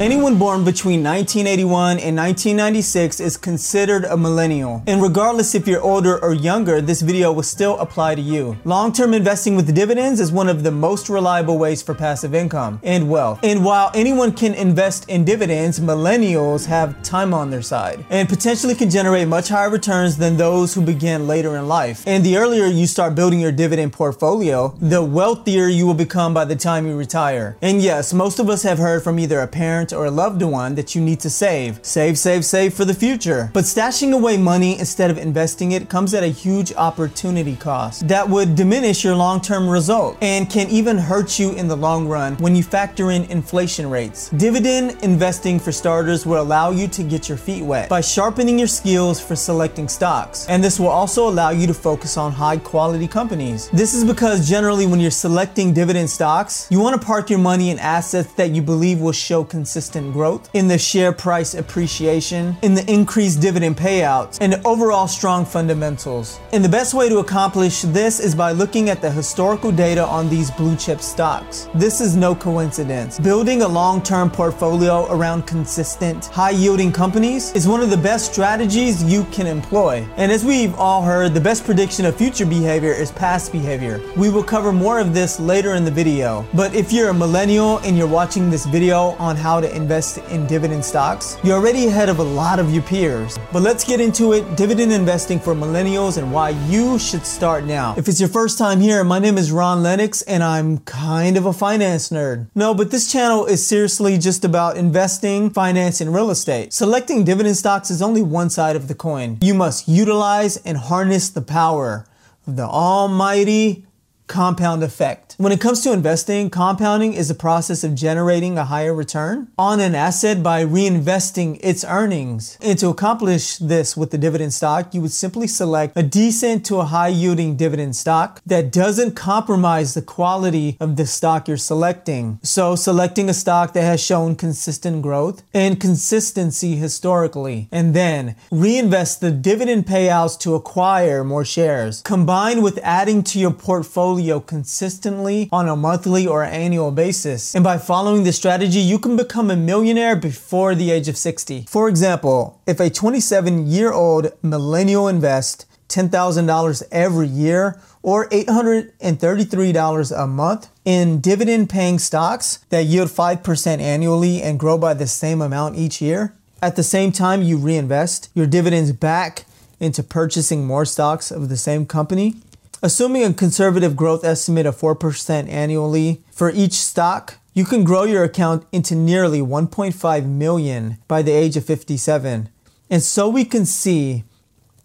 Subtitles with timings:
[0.00, 4.82] Anyone born between 1981 and 1996 is considered a millennial.
[4.86, 8.56] And regardless if you're older or younger, this video will still apply to you.
[8.64, 13.10] Long-term investing with dividends is one of the most reliable ways for passive income and
[13.10, 13.40] wealth.
[13.42, 18.74] And while anyone can invest in dividends, millennials have time on their side and potentially
[18.74, 22.04] can generate much higher returns than those who begin later in life.
[22.06, 26.46] And the earlier you start building your dividend portfolio, the wealthier you will become by
[26.46, 27.58] the time you retire.
[27.60, 30.74] And yes, most of us have heard from either a parent or a loved one
[30.74, 31.78] that you need to save.
[31.82, 33.50] Save, save, save for the future.
[33.52, 38.28] But stashing away money instead of investing it comes at a huge opportunity cost that
[38.28, 42.54] would diminish your long-term result and can even hurt you in the long run when
[42.54, 44.30] you factor in inflation rates.
[44.30, 48.68] Dividend investing for starters will allow you to get your feet wet by sharpening your
[48.68, 50.46] skills for selecting stocks.
[50.48, 53.68] And this will also allow you to focus on high quality companies.
[53.70, 57.70] This is because generally when you're selecting dividend stocks, you want to park your money
[57.70, 62.54] in assets that you believe will show consistent consistent growth, in the share price appreciation,
[62.60, 66.38] in the increased dividend payouts, and overall strong fundamentals.
[66.52, 70.28] And the best way to accomplish this is by looking at the historical data on
[70.28, 71.66] these blue chip stocks.
[71.74, 73.18] This is no coincidence.
[73.18, 78.30] Building a long term portfolio around consistent, high yielding companies is one of the best
[78.30, 80.06] strategies you can employ.
[80.18, 83.98] And as we've all heard, the best prediction of future behavior is past behavior.
[84.14, 86.44] We will cover more of this later in the video.
[86.52, 90.46] But if you're a millennial and you're watching this video on how to invest in
[90.46, 93.38] dividend stocks, you're already ahead of a lot of your peers.
[93.52, 97.94] But let's get into it dividend investing for millennials and why you should start now.
[97.96, 101.46] If it's your first time here, my name is Ron Lennox and I'm kind of
[101.46, 102.48] a finance nerd.
[102.54, 106.72] No, but this channel is seriously just about investing, finance, and real estate.
[106.72, 109.38] Selecting dividend stocks is only one side of the coin.
[109.40, 112.06] You must utilize and harness the power
[112.46, 113.86] of the almighty
[114.30, 115.34] compound effect.
[115.38, 119.80] When it comes to investing, compounding is a process of generating a higher return on
[119.80, 122.56] an asset by reinvesting its earnings.
[122.60, 126.76] And to accomplish this with the dividend stock, you would simply select a decent to
[126.76, 132.38] a high yielding dividend stock that doesn't compromise the quality of the stock you're selecting.
[132.42, 139.20] So selecting a stock that has shown consistent growth and consistency historically, and then reinvest
[139.20, 145.68] the dividend payouts to acquire more shares, combined with adding to your portfolio consistently on
[145.68, 147.54] a monthly or annual basis.
[147.54, 151.66] And by following this strategy, you can become a millionaire before the age of 60.
[151.68, 160.26] For example, if a 27 year old millennial invests $10,000 every year or $833 a
[160.26, 165.76] month in dividend paying stocks that yield 5% annually and grow by the same amount
[165.76, 166.32] each year.
[166.62, 169.44] At the same time, you reinvest your dividends back
[169.80, 172.34] into purchasing more stocks of the same company.
[172.82, 178.24] Assuming a conservative growth estimate of 4% annually for each stock, you can grow your
[178.24, 182.48] account into nearly 1.5 million by the age of 57.
[182.88, 184.24] And so we can see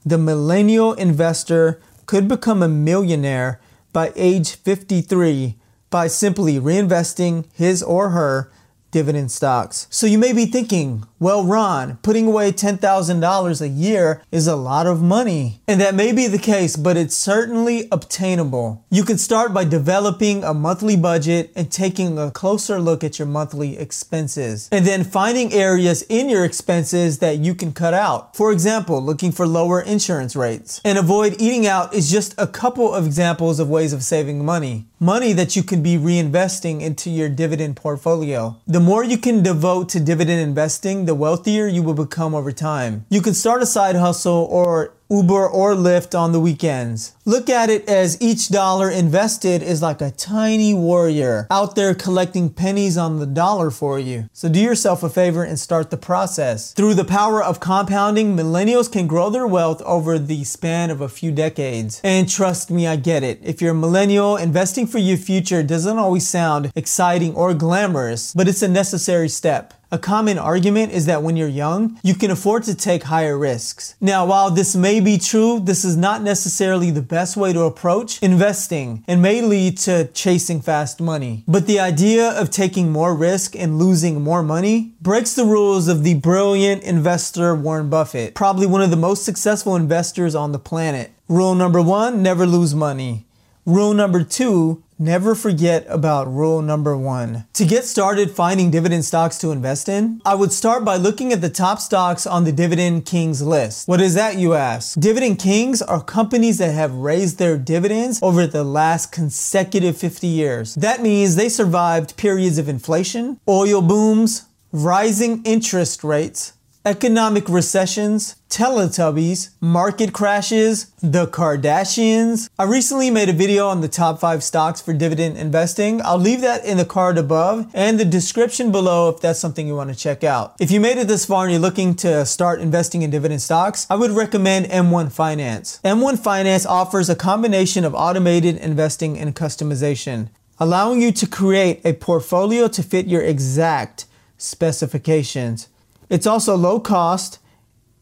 [0.05, 3.61] the millennial investor could become a millionaire
[3.93, 5.55] by age 53
[5.89, 8.51] by simply reinvesting his or her
[8.95, 9.87] dividend stocks.
[9.89, 14.87] So you may be thinking, well, Ron, putting away $10,000 a year is a lot
[14.87, 15.59] of money.
[15.67, 18.85] And that may be the case, but it's certainly obtainable.
[18.89, 23.27] You can start by developing a monthly budget and taking a closer look at your
[23.27, 24.69] monthly expenses.
[24.71, 28.33] And then finding areas in your expenses that you can cut out.
[28.33, 30.79] For example, looking for lower insurance rates.
[30.85, 34.85] And avoid eating out is just a couple of examples of ways of saving money
[34.99, 38.59] money that you can be reinvesting into your dividend portfolio.
[38.65, 43.05] The more you can devote to dividend investing, the wealthier you will become over time.
[43.09, 47.13] You can start a side hustle or Uber or Lyft on the weekends.
[47.25, 52.49] Look at it as each dollar invested is like a tiny warrior out there collecting
[52.49, 54.29] pennies on the dollar for you.
[54.33, 56.73] So do yourself a favor and start the process.
[56.73, 61.09] Through the power of compounding, millennials can grow their wealth over the span of a
[61.09, 62.01] few decades.
[62.03, 63.39] And trust me, I get it.
[63.43, 68.47] If you're a millennial, investing for your future doesn't always sound exciting or glamorous, but
[68.47, 69.74] it's a necessary step.
[69.91, 73.95] A common argument is that when you're young, you can afford to take higher risks.
[74.01, 78.21] Now, while this may be true, this is not necessarily the best way to approach
[78.23, 81.43] investing and may lead to chasing fast money.
[81.47, 86.03] But the idea of taking more risk and losing more money breaks the rules of
[86.03, 91.11] the brilliant investor Warren Buffett, probably one of the most successful investors on the planet.
[91.27, 93.25] Rule number one, never lose money.
[93.65, 97.43] Rule number two, Never forget about rule number one.
[97.55, 101.41] To get started finding dividend stocks to invest in, I would start by looking at
[101.41, 103.89] the top stocks on the Dividend Kings list.
[103.89, 104.97] What is that, you ask?
[104.97, 110.75] Dividend Kings are companies that have raised their dividends over the last consecutive 50 years.
[110.75, 116.53] That means they survived periods of inflation, oil booms, rising interest rates,
[116.85, 122.47] economic recessions, Teletubbies, market crashes, the Kardashians.
[122.59, 125.99] I recently made a video on the top 5 stocks for dividend investing.
[126.03, 129.75] I'll leave that in the card above and the description below if that's something you
[129.75, 130.55] want to check out.
[130.59, 133.87] If you made it this far and you're looking to start investing in dividend stocks,
[133.89, 135.79] I would recommend M1 Finance.
[135.83, 140.29] M1 Finance offers a combination of automated investing and customization,
[140.59, 144.05] allowing you to create a portfolio to fit your exact
[144.37, 145.67] specifications.
[146.09, 147.39] It's also low cost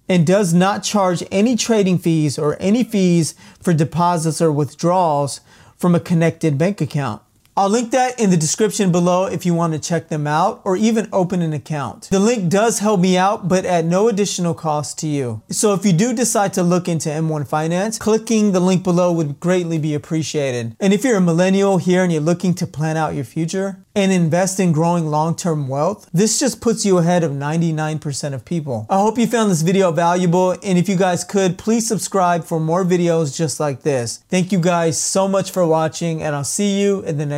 [0.08, 5.42] and does not charge any trading fees or any fees for deposits or withdrawals
[5.76, 7.23] from a connected bank account.
[7.56, 10.76] I'll link that in the description below if you want to check them out or
[10.76, 12.10] even open an account.
[12.10, 15.44] The link does help me out, but at no additional cost to you.
[15.50, 19.40] So if you do decide to look into M1 Finance, clicking the link below would
[19.40, 20.76] greatly be appreciated.
[20.80, 24.12] And if you're a millennial here and you're looking to plan out your future and
[24.12, 28.88] invest in growing long-term wealth, this just puts you ahead of 99% of people.
[28.90, 30.52] I hope you found this video valuable.
[30.64, 34.24] And if you guys could, please subscribe for more videos just like this.
[34.30, 37.32] Thank you guys so much for watching and I'll see you in the next